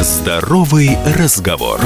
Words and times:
Здоровый 0.00 0.90
разговор. 1.18 1.80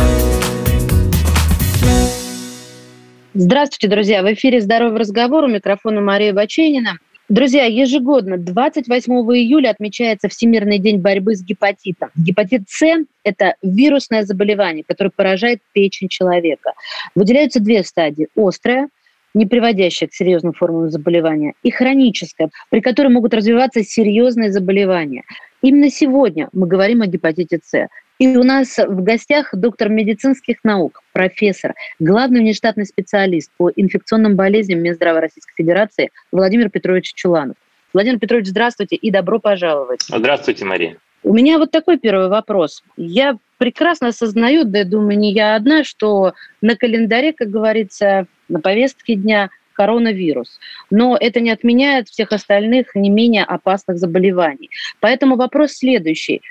Здравствуйте, 3.33 3.89
друзья! 3.89 4.23
В 4.23 4.31
эфире 4.35 4.61
«Здоровый 4.61 5.01
разговор» 5.01 5.45
у 5.45 5.49
микрофона 5.49 6.03
Мария 6.03 6.35
Баченина. 6.35 6.99
Друзья, 7.31 7.65
ежегодно 7.65 8.37
28 8.37 9.11
июля 9.15 9.71
отмечается 9.71 10.29
Всемирный 10.29 10.79
день 10.79 10.99
борьбы 10.99 11.35
с 11.35 11.43
гепатитом. 11.43 12.11
Гепатит 12.15 12.65
С– 12.69 12.85
это 13.25 13.55
вирусное 13.63 14.25
заболевание, 14.25 14.85
которое 14.87 15.09
поражает 15.09 15.61
печень 15.73 16.09
человека. 16.09 16.75
Выделяются 17.15 17.61
две 17.61 17.83
стадии– 17.83 18.29
острая– 18.37 18.89
не 19.35 19.47
приводящая 19.47 20.09
к 20.09 20.15
серьезным 20.15 20.53
формам 20.53 20.91
заболевания, 20.91 21.55
и 21.63 21.71
хроническая, 21.71 22.51
при 22.71 22.81
которой 22.81 23.09
могут 23.09 23.35
развиваться 23.35 23.83
серьезные 23.83 24.53
заболевания. 24.53 25.25
Именно 25.63 25.91
сегодня 25.91 26.49
мы 26.53 26.67
говорим 26.67 27.03
о 27.03 27.07
гепатите 27.07 27.61
С. 27.63 27.89
И 28.23 28.37
у 28.37 28.45
нас 28.45 28.79
в 28.79 29.03
гостях 29.03 29.53
доктор 29.53 29.89
медицинских 29.89 30.59
наук, 30.63 31.03
профессор, 31.13 31.75
главный 31.99 32.39
внештатный 32.39 32.87
специалист 32.87 33.51
по 33.57 33.69
инфекционным 33.75 34.37
болезням 34.37 34.79
Минздрава 34.79 35.21
Российской 35.21 35.55
Федерации 35.57 36.11
Владимир 36.31 36.71
Петрович 36.71 37.15
Чуланов. 37.15 37.57
Владимир 37.93 38.21
Петрович, 38.21 38.47
здравствуйте 38.47 38.95
и 38.95 39.11
добро 39.11 39.41
пожаловать. 39.41 40.05
Здравствуйте, 40.07 40.65
Мария. 40.65 40.99
У 41.25 41.35
меня 41.35 41.59
вот 41.59 41.73
такой 41.73 41.99
первый 41.99 42.29
вопрос. 42.29 42.85
Я 42.97 43.39
прекрасно 43.59 44.09
осознаю, 44.09 44.67
да 44.67 44.79
я 44.79 44.85
думаю, 44.85 45.19
не 45.19 45.33
я 45.33 45.57
одна, 45.57 45.83
что 45.83 46.35
на 46.61 46.77
календаре, 46.77 47.33
как 47.33 47.51
говорится, 47.51 48.27
на 48.49 48.61
повестке 48.61 49.17
дня 49.17 49.51
коронавирус. 49.73 50.59
Но 50.91 51.17
это 51.19 51.41
не 51.41 51.51
отменяет 51.51 52.09
всех 52.09 52.33
остальных 52.33 52.95
не 52.95 53.11
менее 53.11 53.45
опасных 53.45 53.99
заболеваний. 53.99 54.71
Поэтому 55.01 55.37
вопрос 55.37 55.73
следующий. 55.73 56.43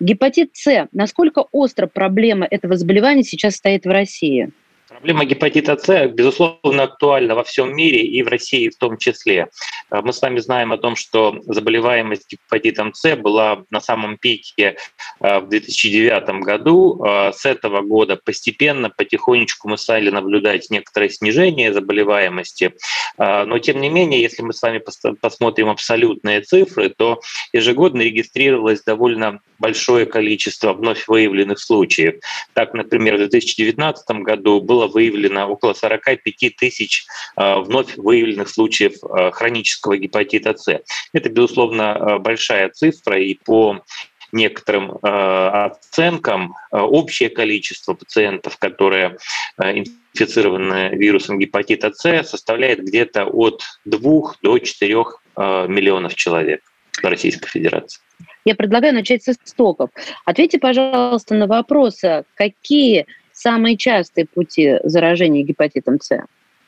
Гепатит 0.00 0.50
С. 0.54 0.88
Насколько 0.92 1.44
остро 1.52 1.86
проблема 1.86 2.46
этого 2.50 2.76
заболевания 2.76 3.22
сейчас 3.22 3.54
стоит 3.54 3.84
в 3.84 3.90
России? 3.90 4.50
Проблема 4.98 5.24
гепатита 5.24 5.76
С, 5.76 6.08
безусловно, 6.08 6.82
актуальна 6.82 7.36
во 7.36 7.44
всем 7.44 7.72
мире 7.72 8.02
и 8.02 8.20
в 8.24 8.26
России 8.26 8.68
в 8.68 8.76
том 8.76 8.98
числе. 8.98 9.46
Э, 9.92 10.00
мы 10.02 10.12
с 10.12 10.20
вами 10.20 10.40
знаем 10.40 10.72
о 10.72 10.76
том, 10.76 10.96
что 10.96 11.38
заболеваемость 11.46 12.28
гепатитом 12.28 12.92
С 12.94 13.14
была 13.14 13.62
на 13.70 13.80
самом 13.80 14.18
пике 14.18 14.76
э, 15.20 15.38
в 15.38 15.48
2009 15.48 16.44
году. 16.44 17.00
Э, 17.04 17.32
с 17.32 17.46
этого 17.46 17.82
года 17.82 18.16
постепенно, 18.16 18.90
потихонечку 18.90 19.68
мы 19.68 19.78
стали 19.78 20.10
наблюдать 20.10 20.68
некоторое 20.68 21.10
снижение 21.10 21.72
заболеваемости. 21.72 22.74
Но, 23.18 23.58
тем 23.58 23.80
не 23.80 23.88
менее, 23.88 24.22
если 24.22 24.42
мы 24.42 24.52
с 24.52 24.62
вами 24.62 24.82
посмотрим 25.20 25.68
абсолютные 25.68 26.40
цифры, 26.40 26.88
то 26.88 27.20
ежегодно 27.52 28.02
регистрировалось 28.02 28.82
довольно 28.82 29.40
большое 29.58 30.06
количество 30.06 30.72
вновь 30.72 31.06
выявленных 31.08 31.58
случаев. 31.58 32.16
Так, 32.54 32.74
например, 32.74 33.16
в 33.16 33.18
2019 33.18 34.08
году 34.22 34.60
было 34.60 34.87
выявлено 34.88 35.46
около 35.46 35.74
45 35.74 36.56
тысяч 36.56 37.06
э, 37.36 37.60
вновь 37.60 37.96
выявленных 37.96 38.48
случаев 38.48 38.94
э, 39.04 39.30
хронического 39.30 39.96
гепатита 39.96 40.56
С. 40.56 40.82
Это, 41.12 41.28
безусловно, 41.28 41.82
э, 41.82 42.18
большая 42.18 42.70
цифра, 42.70 43.20
и 43.20 43.34
по 43.34 43.82
некоторым 44.30 44.98
оценкам 45.00 46.54
общее 46.70 47.30
количество 47.30 47.94
пациентов, 47.94 48.58
которые 48.58 49.16
инфицированы 49.56 50.90
вирусом 50.96 51.38
гепатита 51.38 51.92
С, 51.92 52.24
составляет 52.24 52.80
где-то 52.80 53.24
от 53.24 53.62
2 53.84 54.34
до 54.42 54.58
4 54.58 54.94
э, 55.36 55.66
миллионов 55.68 56.14
человек 56.14 56.60
в 57.00 57.04
Российской 57.04 57.48
Федерации. 57.48 58.00
Я 58.44 58.54
предлагаю 58.54 58.94
начать 58.94 59.22
с 59.22 59.28
истоков. 59.28 59.90
Ответьте, 60.24 60.58
пожалуйста, 60.58 61.34
на 61.34 61.46
вопрос, 61.46 62.00
какие 62.34 63.06
самые 63.38 63.76
частые 63.76 64.26
пути 64.26 64.78
заражения 64.84 65.42
гепатитом 65.42 66.00
С? 66.00 66.18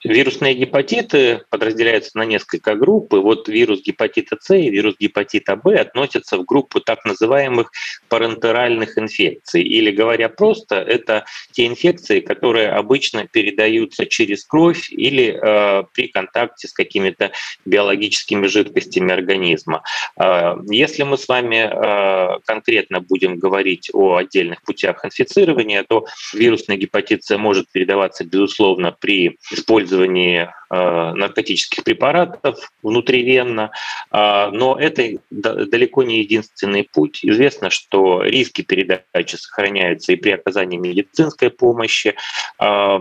Вирусные 0.02 0.54
гепатиты 0.54 1.42
подразделяются 1.50 2.16
на 2.16 2.24
несколько 2.24 2.74
групп. 2.74 3.12
И 3.12 3.18
вот 3.18 3.48
вирус 3.48 3.82
гепатита 3.82 4.38
С 4.40 4.54
и 4.56 4.70
вирус 4.70 4.94
гепатита 4.98 5.56
Б 5.56 5.76
относятся 5.76 6.38
в 6.38 6.44
группу 6.46 6.80
так 6.80 7.04
называемых 7.04 7.70
парентеральных 8.08 8.96
инфекций. 8.96 9.62
Или 9.62 9.90
говоря 9.90 10.30
просто, 10.30 10.76
это 10.76 11.26
те 11.52 11.66
инфекции, 11.66 12.20
которые 12.20 12.70
обычно 12.70 13.26
передаются 13.26 14.06
через 14.06 14.44
кровь 14.44 14.90
или 14.90 15.38
э, 15.38 15.84
при 15.92 16.08
контакте 16.08 16.68
с 16.68 16.72
какими-то 16.72 17.32
биологическими 17.66 18.46
жидкостями 18.46 19.12
организма. 19.12 19.82
Э, 20.18 20.54
если 20.70 21.02
мы 21.02 21.18
с 21.18 21.28
вами 21.28 21.68
э, 21.70 22.38
конкретно 22.46 23.00
будем 23.00 23.38
говорить 23.38 23.90
о 23.92 24.16
отдельных 24.16 24.62
путях 24.62 25.04
инфицирования, 25.04 25.84
то 25.86 26.06
вирусный 26.32 26.78
гепатит 26.78 27.22
С 27.22 27.36
может 27.36 27.70
передаваться, 27.70 28.24
безусловно, 28.24 28.96
при 28.98 29.36
использовании 29.50 29.89
использовании 29.90 30.48
наркотических 30.70 31.82
препаратов 31.82 32.70
внутривенно, 32.82 33.72
а, 34.10 34.50
но 34.50 34.78
это 34.78 35.18
далеко 35.30 36.02
не 36.02 36.20
единственный 36.20 36.84
путь. 36.84 37.20
Известно, 37.22 37.70
что 37.70 38.22
риски 38.22 38.62
передачи 38.62 39.36
сохраняются 39.36 40.12
и 40.12 40.16
при 40.16 40.30
оказании 40.30 40.78
медицинской 40.78 41.50
помощи. 41.50 42.14
А, 42.58 43.00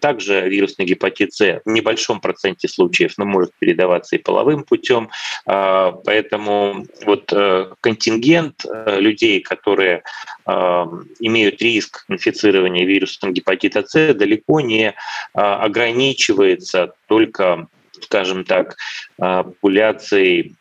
также 0.00 0.48
вирусный 0.48 0.84
гепатит 0.84 1.32
С 1.32 1.60
в 1.64 1.70
небольшом 1.70 2.20
проценте 2.20 2.68
случаев 2.68 3.14
но 3.18 3.24
может 3.24 3.52
передаваться 3.58 4.16
и 4.16 4.18
половым 4.18 4.64
путем. 4.64 5.10
А, 5.46 5.92
поэтому 5.92 6.86
вот 7.04 7.32
э, 7.32 7.72
контингент 7.80 8.64
э, 8.64 9.00
людей, 9.00 9.40
которые 9.40 10.02
имеют 10.46 11.60
риск 11.60 12.04
инфицирования 12.08 12.84
вирусом 12.84 13.32
гепатита 13.32 13.84
С, 13.84 14.14
далеко 14.14 14.60
не 14.60 14.94
ограничивается 15.32 16.94
только, 17.06 17.68
скажем 18.00 18.44
так, 18.44 18.76
а, 19.18 19.44
популяцией 19.44 20.54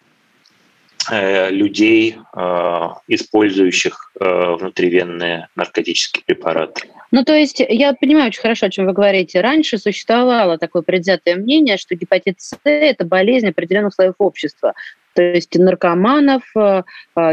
э, 1.12 1.52
людей, 1.52 2.18
а, 2.34 3.00
использующих 3.08 4.12
э, 4.20 4.56
внутривенные 4.60 5.48
наркотические 5.56 6.24
препараты. 6.26 6.90
Ну, 7.12 7.24
то 7.24 7.34
есть 7.34 7.60
я 7.60 7.94
понимаю 7.94 8.28
очень 8.28 8.42
хорошо, 8.42 8.66
о 8.66 8.70
чем 8.70 8.88
вы 8.88 8.94
говорите. 8.94 9.42
Раньше 9.42 9.78
существовало 9.78 10.58
такое 10.58 10.82
предвзятое 10.82 11.36
мнение, 11.36 11.78
что 11.78 11.96
гепатит 11.96 12.42
С– 12.42 12.58
это 12.64 13.06
болезнь 13.06 13.48
определенных 13.48 13.94
слоев 13.94 14.16
общества. 14.18 14.74
То 15.14 15.22
есть 15.22 15.56
наркоманов, 15.58 16.44
э, 16.56 16.84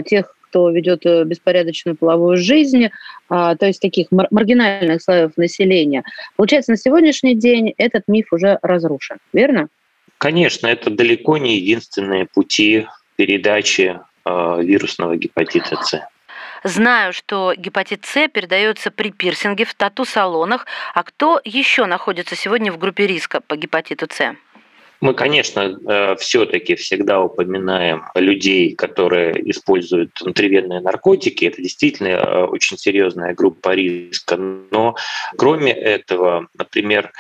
тех, 0.05 0.37
кто 0.53 0.69
ведет 0.69 1.07
э, 1.07 1.25
беспорядочную 1.25 1.97
половую 1.97 2.37
жизнь, 2.37 2.91
а, 3.31 3.57
то 3.57 3.67
есть 3.67 3.81
таких 3.81 4.09
маргинальных 4.11 5.01
слоев 5.01 5.35
населения. 5.39 6.05
Получается, 6.37 6.73
на 6.73 6.77
сегодняшний 6.77 7.35
день 7.35 7.73
этот 7.79 8.03
миф 8.07 8.33
уже 8.33 8.59
разрушен, 8.61 9.17
верно? 9.33 9.69
Конечно, 10.19 10.67
это 10.67 10.91
далеко 10.91 11.39
не 11.39 11.57
единственные 11.57 12.27
пути 12.27 12.87
передачи 13.17 13.99
э, 14.27 14.63
вирусного 14.63 15.17
гепатита 15.17 15.83
С. 15.83 16.03
Знаю, 16.65 17.15
что 17.15 17.55
гепатит 17.57 18.05
С 18.05 18.29
передается 18.29 18.91
при 18.91 19.11
пирсинге 19.11 19.65
в 19.65 19.73
тату-салонах. 19.73 20.67
А 20.95 21.03
кто 21.03 21.41
еще 21.45 21.87
находится 21.87 22.37
сегодня 22.37 22.71
в 22.71 22.79
группе 22.79 23.07
риска 23.07 23.41
по 23.41 23.57
гепатиту 23.57 24.07
С? 24.11 24.37
Мы, 25.03 25.15
конечно, 25.15 25.61
э, 25.61 26.15
все-таки 26.21 26.77
всегда 26.77 27.21
упоминаем 27.21 28.05
людей, 28.15 28.73
которые 28.77 29.51
используют 29.51 30.13
внутривенные 30.21 30.79
наркотики. 30.79 31.45
Это 31.45 31.61
действительно 31.61 32.09
э, 32.11 32.45
очень 32.45 32.79
серьезная 32.79 33.35
группа 33.35 33.75
риска. 33.75 34.37
Но 34.37 34.95
кроме 35.37 35.73
этого, 35.73 36.47
например, 36.57 37.11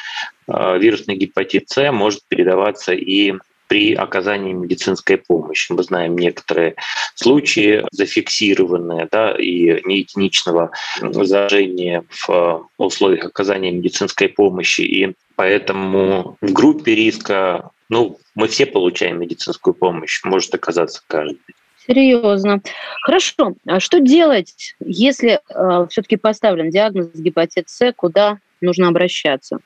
э, 0.46 0.78
вирусный 0.78 1.16
гепатит 1.16 1.70
С 1.70 1.90
может 1.90 2.20
передаваться 2.28 2.92
и 2.92 3.34
при 3.66 3.94
оказании 3.94 4.52
медицинской 4.52 5.16
помощи. 5.16 5.72
Мы 5.72 5.82
знаем 5.82 6.16
некоторые 6.16 6.76
случаи 7.16 7.84
зафиксированные 7.90 9.08
да, 9.10 9.34
и 9.36 9.82
неэтничного 9.84 10.70
заражения 11.00 12.04
в 12.10 12.68
условиях 12.76 13.24
оказания 13.24 13.72
медицинской 13.72 14.28
помощи. 14.28 14.82
И 14.82 15.14
Поэтому 15.36 16.36
в 16.40 16.52
группе 16.52 16.94
риска, 16.94 17.70
ну, 17.92 18.18
мы 18.34 18.48
все 18.48 18.64
получаем 18.64 19.20
медицинскую 19.20 19.74
помощь, 19.74 20.24
может 20.24 20.54
оказаться 20.54 21.02
каждый. 21.06 21.38
Серьезно. 21.86 22.62
Хорошо. 23.02 23.54
А 23.66 23.80
что 23.80 24.00
делать, 24.00 24.74
если 24.80 25.40
э, 25.50 25.86
все-таки 25.90 26.16
поставлен 26.16 26.70
диагноз 26.70 27.10
гепатит 27.12 27.68
С, 27.68 27.92
куда 27.92 28.38
нужно 28.62 28.88
обращаться? 28.88 29.58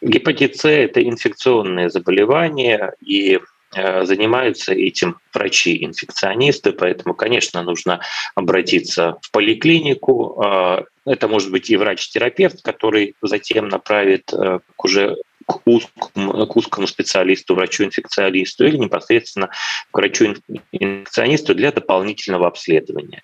Гепатит 0.00 0.56
С– 0.56 0.64
это 0.64 1.06
инфекционное 1.06 1.90
заболевание, 1.90 2.94
и 3.04 3.38
э, 3.76 4.04
занимаются 4.06 4.72
этим 4.72 5.18
врачи-инфекционисты, 5.34 6.72
поэтому, 6.72 7.12
конечно, 7.14 7.62
нужно 7.62 8.00
обратиться 8.34 9.18
в 9.20 9.30
поликлинику. 9.30 10.42
Э, 10.42 10.84
это 11.04 11.28
может 11.28 11.50
быть 11.50 11.68
и 11.68 11.76
врач-терапевт, 11.76 12.62
который 12.62 13.14
затем 13.20 13.68
направит 13.68 14.32
э, 14.32 14.60
к 14.74 14.84
уже 14.84 15.18
к 15.46 15.60
узкому, 15.64 16.46
к 16.46 16.56
узкому 16.56 16.86
специалисту, 16.86 17.54
врачу-инфекционисту 17.54 18.66
или 18.66 18.76
непосредственно 18.76 19.50
к 19.90 19.98
врачу-инфекционисту 19.98 21.54
для 21.54 21.72
дополнительного 21.72 22.46
обследования, 22.46 23.22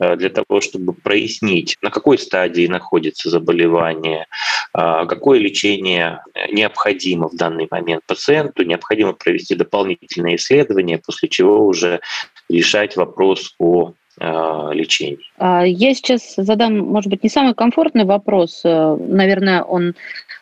э, 0.00 0.16
для 0.16 0.30
того, 0.30 0.60
чтобы 0.60 0.92
прояснить, 0.92 1.76
на 1.82 1.90
какой 1.90 2.18
стадии 2.18 2.66
находится 2.66 3.30
заболевание, 3.30 4.26
э, 4.74 5.06
какое 5.06 5.38
лечение 5.38 6.22
необходимо 6.50 7.28
в 7.28 7.36
данный 7.36 7.68
момент 7.70 8.02
пациенту, 8.06 8.62
необходимо 8.62 9.12
провести 9.12 9.54
дополнительные 9.54 10.36
исследования, 10.36 10.98
после 10.98 11.28
чего 11.28 11.66
уже 11.66 12.00
решать 12.48 12.96
вопрос 12.96 13.54
о 13.58 13.92
э, 14.18 14.70
лечении. 14.72 15.20
А, 15.38 15.64
я 15.64 15.94
сейчас 15.94 16.34
задам, 16.36 16.78
может 16.78 17.10
быть, 17.10 17.22
не 17.22 17.28
самый 17.28 17.54
комфортный 17.54 18.04
вопрос. 18.04 18.62
Наверное, 18.64 19.62
он 19.62 19.94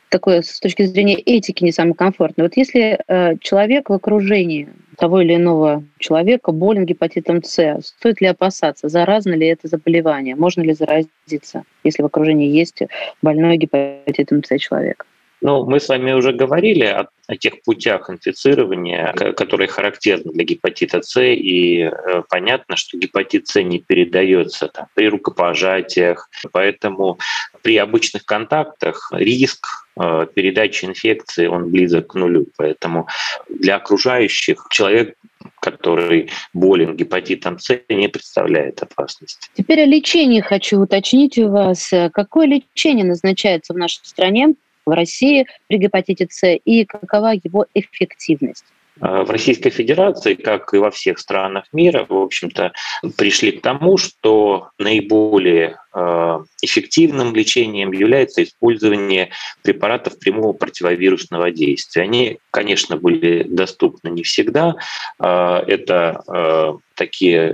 такое 0.09 0.43
с 0.43 0.61
точки 0.61 0.85
зрения 0.85 1.15
этики 1.15 1.65
не 1.65 1.73
самое 1.73 1.95
комфортное. 1.95 2.47
Вот 2.47 2.57
если 2.57 2.99
э, 3.07 3.37
человек 3.41 3.91
в 3.91 3.93
окружении 3.93 4.69
того 4.97 5.21
или 5.21 5.37
иного 5.37 5.85
человека 5.99 6.53
болен 6.53 6.85
гепатитом 6.85 7.43
С, 7.43 7.81
стоит 7.83 8.21
ли 8.21 8.27
опасаться, 8.27 8.89
заразно 8.89 9.35
ли 9.35 9.47
это 9.47 9.69
заболевание, 9.69 10.35
можно 10.35 10.63
ли 10.63 10.73
заразиться, 10.73 11.65
если 11.85 12.03
в 12.03 12.07
окружении 12.07 12.49
есть 12.49 12.83
больной 13.23 13.57
гепатитом 13.57 14.43
С 14.43 14.59
человек? 14.59 15.07
Ну, 15.41 15.65
мы 15.65 15.79
с 15.79 15.89
вами 15.89 16.13
уже 16.13 16.33
говорили 16.33 16.85
о, 16.85 17.09
о 17.29 17.37
тех 17.37 17.63
путях 17.63 18.11
инфицирования, 18.11 19.13
которые 19.37 19.69
характерны 19.69 20.33
для 20.33 20.45
гепатита 20.45 21.01
С, 21.01 21.21
и 21.23 21.83
э, 21.83 22.23
понятно, 22.29 22.77
что 22.77 22.99
гепатит 22.99 23.47
С 23.47 23.63
не 23.63 23.79
передается 23.79 24.69
там, 24.69 24.87
при 24.95 25.09
рукопожатиях, 25.09 26.29
поэтому 26.51 27.19
при 27.63 27.77
обычных 27.77 28.25
контактах 28.25 29.13
риск 29.15 29.67
э, 29.97 30.27
передачи 30.35 30.87
инфекции 30.87 31.47
он 31.47 31.71
близок 31.71 32.09
к 32.09 32.15
нулю, 32.15 32.47
поэтому 32.57 33.07
для 33.49 33.77
окружающих 33.77 34.67
человек 34.71 35.15
который 35.61 36.31
болен 36.53 36.97
гепатитом 36.97 37.59
С, 37.59 37.81
не 37.89 38.09
представляет 38.09 38.83
опасности. 38.83 39.49
Теперь 39.55 39.83
о 39.83 39.87
лечении 39.87 40.41
хочу 40.41 40.81
уточнить 40.81 41.39
у 41.39 41.49
вас. 41.49 41.93
Какое 42.13 42.47
лечение 42.47 43.05
назначается 43.05 43.73
в 43.73 43.77
нашей 43.77 44.01
стране 44.05 44.55
в 44.89 44.95
России 44.95 45.47
при 45.69 45.79
гепатите 45.79 46.27
С 46.31 46.55
и 46.65 46.85
какова 46.85 47.33
его 47.35 47.67
эффективность? 47.75 48.65
А, 49.01 49.25
в 49.25 49.31
Российской 49.31 49.71
Федерации, 49.71 50.35
как 50.35 50.75
и 50.75 50.79
во 50.79 50.91
всех 50.91 51.19
странах 51.19 51.65
мира, 51.73 52.07
в 52.09 52.15
общем-то, 52.15 52.73
пришли 53.17 53.53
к 53.53 53.63
тому, 53.63 53.97
что 53.97 54.71
наиболее 54.79 55.79
а, 55.93 56.43
эффективным 56.63 57.35
лечением 57.35 57.93
является 57.93 58.43
использование 58.43 59.31
препаратов 59.63 60.19
прямого 60.19 60.53
противовирусного 60.53 61.51
действия. 61.51 62.03
Они, 62.03 62.39
конечно, 62.51 62.97
были 62.97 63.45
доступны 63.45 64.09
не 64.09 64.23
всегда. 64.23 64.77
А, 65.19 65.63
это 65.67 66.79
такие 66.95 67.53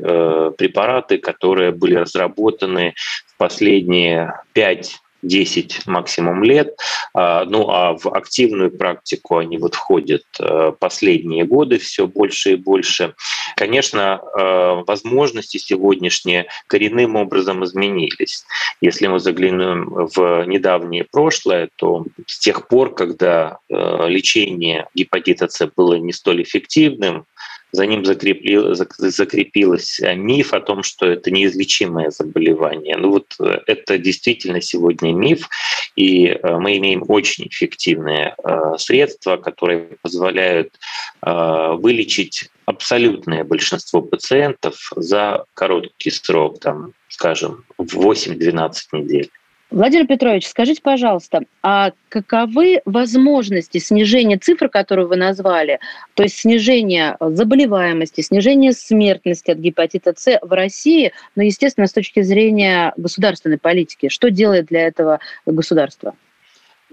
препараты, 0.56 1.18
которые 1.18 1.70
были 1.70 1.96
разработаны 1.96 2.94
в 3.26 3.36
последние 3.36 4.40
пять 4.54 5.00
10 5.26 5.86
максимум 5.86 6.44
лет. 6.44 6.76
А, 7.14 7.44
ну 7.44 7.68
а 7.70 7.96
в 7.96 8.06
активную 8.08 8.70
практику 8.70 9.38
они 9.38 9.58
вот 9.58 9.74
входят 9.74 10.22
э, 10.38 10.72
последние 10.78 11.44
годы 11.44 11.78
все 11.78 12.06
больше 12.06 12.52
и 12.52 12.56
больше. 12.56 13.14
Конечно, 13.56 14.20
э, 14.20 14.82
возможности 14.86 15.58
сегодняшние 15.58 16.46
коренным 16.66 17.16
образом 17.16 17.64
изменились. 17.64 18.44
Если 18.80 19.06
мы 19.06 19.20
заглянем 19.20 20.08
в 20.14 20.44
недавнее 20.46 21.06
прошлое, 21.10 21.68
то 21.76 22.04
с 22.26 22.38
тех 22.38 22.68
пор, 22.68 22.94
когда 22.94 23.58
э, 23.68 24.08
лечение 24.08 24.88
гепатита 24.94 25.48
С 25.48 25.64
было 25.76 25.94
не 25.94 26.12
столь 26.12 26.42
эффективным, 26.42 27.26
за 27.74 27.86
ним 27.86 28.04
закрепил, 28.04 28.74
закрепилось 28.74 30.00
э, 30.00 30.14
миф 30.14 30.54
о 30.54 30.60
том, 30.60 30.82
что 30.82 31.06
это 31.06 31.30
неизлечимое 31.30 32.10
заболевание. 32.10 32.96
Ну 32.96 33.10
вот 33.10 33.34
э, 33.40 33.60
это 33.66 33.98
действительно 33.98 34.60
сегодня 34.60 35.12
миф, 35.12 35.48
и 35.96 36.26
э, 36.26 36.58
мы 36.58 36.76
имеем 36.76 37.04
очень 37.08 37.48
эффективные 37.48 38.36
средства, 38.78 39.36
которые 39.36 39.88
позволяют 40.02 40.74
вылечить 41.22 42.48
абсолютное 42.66 43.44
большинство 43.44 44.02
пациентов 44.02 44.90
за 44.96 45.44
короткий 45.54 46.10
срок, 46.10 46.60
там, 46.60 46.92
скажем, 47.08 47.64
в 47.78 47.96
8-12 47.96 48.74
недель. 48.92 49.30
Владимир 49.74 50.06
Петрович, 50.06 50.46
скажите, 50.46 50.80
пожалуйста, 50.80 51.42
а 51.60 51.90
каковы 52.08 52.80
возможности 52.84 53.78
снижения 53.78 54.38
цифр, 54.38 54.68
которые 54.68 55.08
вы 55.08 55.16
назвали, 55.16 55.80
то 56.14 56.22
есть 56.22 56.38
снижения 56.38 57.16
заболеваемости, 57.18 58.20
снижения 58.20 58.72
смертности 58.72 59.50
от 59.50 59.58
гепатита 59.58 60.14
С 60.16 60.38
в 60.42 60.52
России, 60.52 61.12
но, 61.34 61.42
естественно, 61.42 61.88
с 61.88 61.92
точки 61.92 62.22
зрения 62.22 62.92
государственной 62.96 63.58
политики? 63.58 64.08
Что 64.08 64.30
делает 64.30 64.66
для 64.66 64.82
этого 64.82 65.18
государство? 65.44 66.14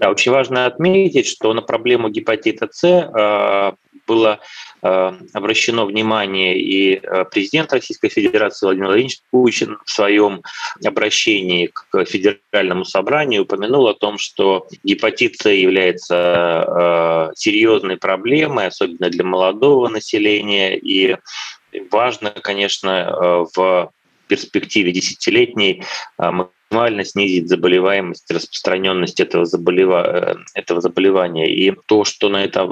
Да, 0.01 0.09
очень 0.09 0.31
важно 0.31 0.65
отметить, 0.65 1.27
что 1.27 1.53
на 1.53 1.61
проблему 1.61 2.09
гепатита 2.09 2.67
С 2.71 2.83
э, 2.83 3.71
было 4.07 4.39
э, 4.81 5.11
обращено 5.33 5.85
внимание 5.85 6.59
и 6.59 6.95
э, 6.95 7.25
президент 7.25 7.71
Российской 7.71 8.09
Федерации 8.09 8.65
Владимир 8.65 8.87
Владимирович 8.87 9.19
Путин 9.29 9.77
в 9.85 9.91
своем 9.91 10.41
обращении 10.83 11.67
к 11.67 12.03
федеральному 12.05 12.83
собранию 12.83 13.43
упомянул 13.43 13.87
о 13.87 13.93
том, 13.93 14.17
что 14.17 14.65
гепатит 14.83 15.35
С 15.35 15.49
является 15.49 17.31
серьезной 17.35 17.97
проблемой, 17.97 18.67
особенно 18.67 19.07
для 19.07 19.23
молодого 19.23 19.87
населения, 19.87 20.75
и 20.77 21.17
важно, 21.91 22.31
конечно, 22.31 23.45
в 23.53 23.91
перспективе 24.27 24.93
десятилетней 24.93 25.83
максимально 26.71 27.03
снизить 27.03 27.49
заболеваемость, 27.49 28.31
распространенность 28.31 29.19
этого, 29.19 29.45
заболева... 29.45 30.35
Э, 30.35 30.35
этого 30.53 30.79
заболевания. 30.81 31.53
И 31.53 31.73
то, 31.85 32.05
что 32.05 32.29
на 32.29 32.43
это 32.43 32.69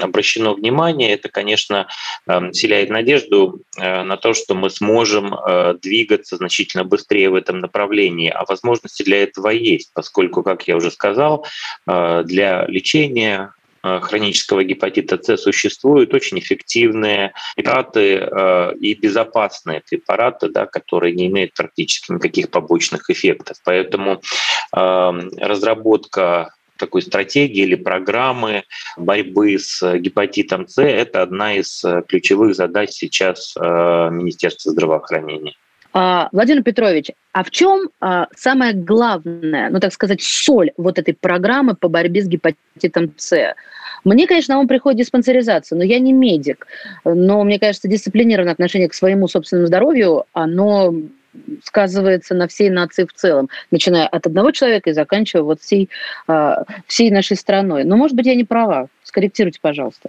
обращено 0.00 0.54
внимание, 0.54 1.12
это, 1.12 1.28
конечно, 1.28 1.88
эм, 2.26 2.52
вселяет 2.52 2.90
надежду 2.90 3.62
э, 3.76 4.02
на 4.02 4.16
то, 4.16 4.34
что 4.34 4.54
мы 4.54 4.70
сможем 4.70 5.34
э, 5.34 5.74
двигаться 5.80 6.36
значительно 6.36 6.84
быстрее 6.84 7.30
в 7.30 7.34
этом 7.34 7.60
направлении. 7.60 8.28
А 8.28 8.44
возможности 8.46 9.02
для 9.02 9.22
этого 9.22 9.48
есть, 9.48 9.90
поскольку, 9.94 10.42
как 10.42 10.68
я 10.68 10.76
уже 10.76 10.90
сказал, 10.90 11.46
для 11.86 12.66
лечения 12.66 13.52
хронического 14.02 14.64
гепатита 14.64 15.18
С 15.22 15.36
существуют 15.36 16.14
очень 16.14 16.38
эффективные 16.38 17.32
препараты 17.56 18.16
э, 18.16 18.74
и 18.80 18.94
безопасные 18.94 19.82
препараты, 19.88 20.48
да, 20.48 20.66
которые 20.66 21.14
не 21.14 21.26
имеют 21.26 21.54
практически 21.54 22.12
никаких 22.12 22.50
побочных 22.50 23.10
эффектов. 23.10 23.56
Поэтому 23.64 24.20
эм, 24.76 25.30
разработка 25.38 26.54
такой 26.76 27.02
стратегии 27.02 27.62
или 27.62 27.74
программы 27.74 28.64
борьбы 28.96 29.58
с 29.58 29.98
гепатитом 29.98 30.68
С– 30.68 30.80
это 30.82 31.22
одна 31.22 31.54
из 31.54 31.84
э, 31.84 32.02
ключевых 32.06 32.54
задач 32.54 32.90
сейчас 32.90 33.54
Министерства 33.56 34.72
здравоохранения. 34.72 35.54
А, 35.92 36.28
Владимир 36.32 36.62
Петрович, 36.62 37.10
а 37.32 37.42
в 37.42 37.50
чем 37.50 37.88
самое 38.36 38.74
главное, 38.74 39.70
ну 39.70 39.80
так 39.80 39.92
сказать, 39.92 40.22
соль 40.22 40.70
вот 40.76 40.98
этой 40.98 41.14
программы 41.14 41.74
по 41.74 41.88
борьбе 41.88 42.22
с 42.22 42.28
гепатитом 42.28 43.12
С? 43.16 43.54
Мне, 44.04 44.26
конечно, 44.26 44.54
на 44.54 44.60
приходит 44.68 44.98
диспансеризация, 44.98 45.76
но 45.76 45.84
я 45.84 45.98
не 45.98 46.12
медик. 46.12 46.66
Но, 47.04 47.44
мне 47.44 47.58
кажется, 47.58 47.88
дисциплинированное 47.88 48.52
отношение 48.52 48.88
к 48.88 48.94
своему 48.94 49.28
собственному 49.28 49.66
здоровью, 49.66 50.24
оно 50.32 50.94
сказывается 51.62 52.34
на 52.34 52.48
всей 52.48 52.70
нации 52.70 53.04
в 53.04 53.12
целом, 53.12 53.48
начиная 53.70 54.06
от 54.06 54.26
одного 54.26 54.50
человека 54.50 54.90
и 54.90 54.92
заканчивая 54.92 55.42
вот 55.42 55.60
всей, 55.60 55.88
а, 56.26 56.64
всей 56.86 57.10
нашей 57.10 57.36
страной. 57.36 57.84
Но, 57.84 57.96
может 57.96 58.16
быть, 58.16 58.26
я 58.26 58.34
не 58.34 58.44
права. 58.44 58.88
Скорректируйте, 59.04 59.58
пожалуйста. 59.60 60.08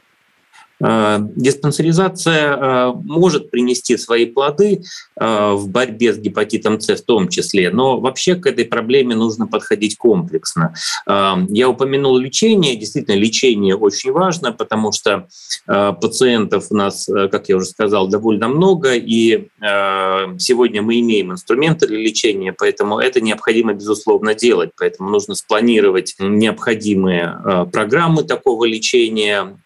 Э, 0.81 1.19
диспансеризация 1.35 2.55
э, 2.55 2.93
может 3.03 3.51
принести 3.51 3.97
свои 3.97 4.25
плоды 4.25 4.81
э, 5.19 5.51
в 5.53 5.67
борьбе 5.67 6.13
с 6.13 6.17
гепатитом 6.17 6.79
С 6.79 6.89
в 6.89 7.05
том 7.05 7.27
числе, 7.27 7.69
но 7.69 7.99
вообще 7.99 8.35
к 8.35 8.47
этой 8.47 8.65
проблеме 8.65 9.15
нужно 9.15 9.47
подходить 9.47 9.97
комплексно. 9.97 10.73
Я 11.05 11.69
упомянул 11.69 12.17
лечение. 12.17 12.75
Действительно, 12.75 13.15
лечение 13.15 13.75
очень 13.75 14.11
важно, 14.11 14.51
потому 14.51 14.91
что 14.91 15.27
пациентов 15.65 16.67
у 16.69 16.75
нас, 16.75 17.07
как 17.31 17.49
я 17.49 17.57
уже 17.57 17.65
сказал, 17.67 18.07
довольно 18.07 18.47
много, 18.47 18.95
и 18.95 19.47
сегодня 19.59 20.81
мы 20.81 20.99
имеем 20.99 21.31
инструменты 21.31 21.87
для 21.87 21.97
лечения, 21.97 22.53
поэтому 22.53 22.99
это 22.99 23.21
необходимо, 23.21 23.73
безусловно, 23.73 24.33
делать. 24.33 24.71
Поэтому 24.77 25.09
нужно 25.09 25.35
спланировать 25.35 26.15
необходимые 26.19 27.67
программы 27.71 28.23
такого 28.23 28.65
лечения 28.65 29.57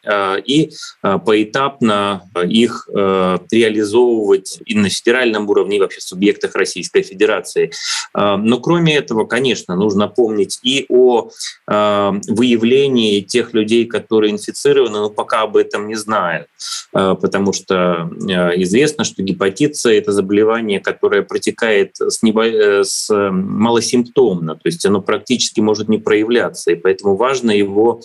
и 0.46 0.72
поэтапно 1.03 2.24
их 2.48 2.88
реализовывать 2.89 4.60
и 4.65 4.75
на 4.75 4.89
федеральном 4.89 5.50
уровне, 5.50 5.77
и 5.77 5.79
вообще 5.79 6.00
в 6.00 6.03
субъектах 6.03 6.55
Российской 6.55 7.01
Федерации. 7.03 7.72
Но 8.15 8.60
кроме 8.60 8.95
этого, 8.95 9.25
конечно, 9.25 9.75
нужно 9.75 10.07
помнить 10.07 10.60
и 10.63 10.86
о 10.89 11.29
выявлении 11.67 13.22
тех 13.22 13.53
людей, 13.53 13.86
которые 13.86 14.31
инфицированы, 14.31 15.00
но 15.00 15.10
пока 15.10 15.41
об 15.41 15.57
этом 15.57 15.88
не 15.88 15.95
знают, 15.95 16.48
потому 16.91 17.51
что 17.53 18.10
известно, 18.55 19.03
что 19.03 19.24
гепатит 19.24 19.75
С— 19.75 19.86
это 19.91 20.12
заболевание, 20.12 20.79
которое 20.79 21.22
протекает 21.22 21.95
с, 21.98 22.24
небо... 22.24 22.83
с 22.83 23.10
малосимптомно, 23.10 24.55
то 24.55 24.62
есть 24.65 24.86
оно 24.86 25.01
практически 25.01 25.60
может 25.60 25.89
не 25.89 25.98
проявляться, 25.98 26.72
и 26.72 26.75
поэтому 26.75 27.15
важно 27.15 27.51
его 27.51 28.01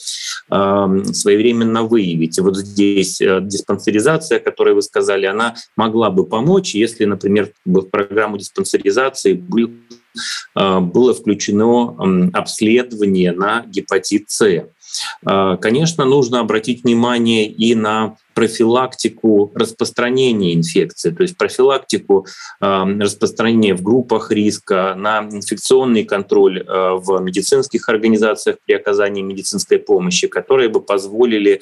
своевременно 0.48 1.82
выявить. 1.84 2.38
И 2.38 2.40
вот 2.40 2.56
здесь 2.56 2.87
э, 3.20 3.40
диспансеризация, 3.42 4.38
о 4.38 4.40
которой 4.40 4.74
вы 4.74 4.82
сказали, 4.82 5.26
она 5.26 5.54
могла 5.76 6.10
бы 6.10 6.26
помочь, 6.26 6.74
если, 6.74 7.04
например, 7.04 7.52
в 7.64 7.82
программу 7.82 8.38
диспансеризации 8.38 9.34
а, 9.34 9.70
было 10.54 11.14
включено 11.14 12.30
обследование 12.32 13.32
на 13.32 13.64
гепатит 13.66 14.24
С. 14.28 14.66
А, 15.24 15.56
конечно, 15.56 16.04
нужно 16.04 16.40
обратить 16.40 16.82
внимание 16.82 17.46
и 17.46 17.74
на 17.74 18.16
профилактику 18.34 19.52
распространения 19.54 20.54
инфекции, 20.54 21.10
то 21.10 21.22
есть 21.22 21.36
профилактику 21.36 22.24
распространения 22.60 23.74
в 23.74 23.82
группах 23.82 24.30
риска, 24.30 24.94
на 24.96 25.20
инфекционный 25.20 26.04
контроль 26.04 26.64
в 26.64 27.18
медицинских 27.20 27.88
организациях 27.88 28.58
при 28.64 28.74
оказании 28.74 29.22
медицинской 29.22 29.80
помощи, 29.80 30.28
которые 30.28 30.68
бы 30.68 30.80
позволили 30.80 31.60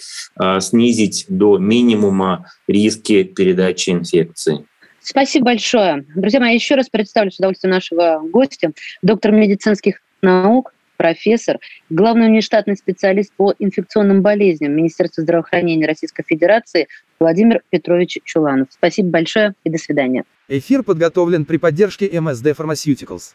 снизить 0.60 1.24
до 1.28 1.56
минимума 1.56 2.50
риски 2.68 3.22
передачи 3.24 3.90
инфекции. 3.90 4.66
Спасибо 5.08 5.46
большое. 5.46 6.04
Друзья 6.16 6.40
мои, 6.40 6.56
еще 6.56 6.74
раз 6.74 6.88
представлю 6.88 7.30
с 7.30 7.38
удовольствием 7.38 7.72
нашего 7.72 8.20
гостя, 8.28 8.72
доктор 9.02 9.30
медицинских 9.30 10.00
наук, 10.20 10.74
профессор, 10.96 11.58
главный 11.90 12.26
внештатный 12.26 12.76
специалист 12.76 13.32
по 13.36 13.54
инфекционным 13.56 14.20
болезням 14.20 14.72
Министерства 14.72 15.22
здравоохранения 15.22 15.86
Российской 15.86 16.24
Федерации 16.24 16.88
Владимир 17.20 17.62
Петрович 17.70 18.18
Чуланов. 18.24 18.66
Спасибо 18.70 19.10
большое 19.10 19.54
и 19.62 19.70
до 19.70 19.78
свидания. 19.78 20.24
Эфир 20.48 20.82
подготовлен 20.82 21.44
при 21.44 21.58
поддержке 21.58 22.10
МСД 22.20 22.46
Pharmaceuticals. 22.46 23.34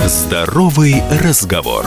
Здоровый 0.00 0.94
разговор. 1.22 1.86